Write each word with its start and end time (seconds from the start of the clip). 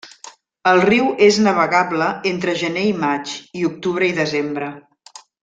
El 0.69 0.79
riu 0.85 1.09
és 1.25 1.37
navegable 1.47 2.07
entre 2.31 2.55
gener 2.63 2.87
i 2.93 2.97
maig, 3.05 3.35
i 3.61 3.67
octubre 3.71 4.09
i 4.15 4.19
desembre. 4.23 4.73